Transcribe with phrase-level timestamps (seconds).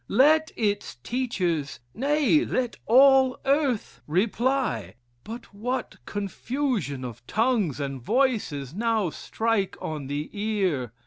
[0.09, 4.95] Let its teachers nay, let all earth reply!
[5.23, 10.91] But what confusion of tongues and voices now strike on the ear!